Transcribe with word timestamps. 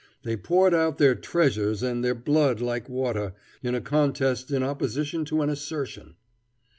They 0.23 0.35
poured 0.35 0.73
out 0.73 0.97
their 0.97 1.13
treasures 1.13 1.83
and 1.83 2.03
their 2.03 2.15
blood 2.15 2.59
like 2.59 2.89
water, 2.89 3.33
in 3.61 3.75
a 3.75 3.81
contest 3.81 4.49
in 4.49 4.63
opposition 4.63 5.25
to 5.25 5.43
an 5.43 5.49
assertion." 5.51 6.15